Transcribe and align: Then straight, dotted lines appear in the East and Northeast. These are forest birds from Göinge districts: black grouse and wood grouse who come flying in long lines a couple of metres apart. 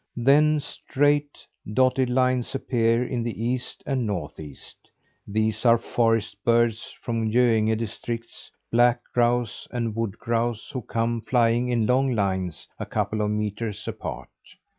Then 0.17 0.59
straight, 0.59 1.45
dotted 1.71 2.09
lines 2.09 2.55
appear 2.55 3.05
in 3.05 3.21
the 3.21 3.39
East 3.43 3.83
and 3.85 4.07
Northeast. 4.07 4.89
These 5.27 5.63
are 5.63 5.77
forest 5.77 6.37
birds 6.43 6.91
from 7.03 7.29
Göinge 7.29 7.77
districts: 7.77 8.49
black 8.71 9.01
grouse 9.13 9.67
and 9.69 9.95
wood 9.95 10.17
grouse 10.17 10.71
who 10.71 10.81
come 10.81 11.21
flying 11.21 11.69
in 11.69 11.85
long 11.85 12.15
lines 12.15 12.67
a 12.79 12.85
couple 12.87 13.21
of 13.21 13.29
metres 13.29 13.87
apart. 13.87 14.29